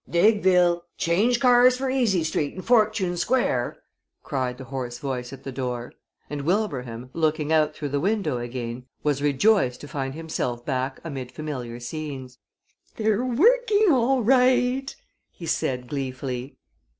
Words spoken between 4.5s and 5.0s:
the hoarse